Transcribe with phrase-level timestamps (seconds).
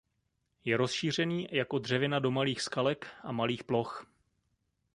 [0.65, 4.05] Je rozšířený jako dřevina do malých skalek a malých ploch.